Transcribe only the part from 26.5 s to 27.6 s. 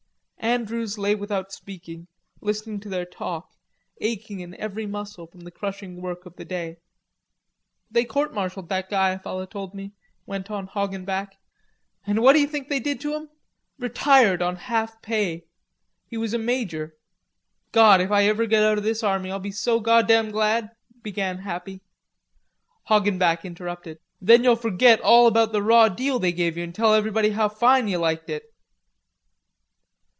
you, an' tell everybody how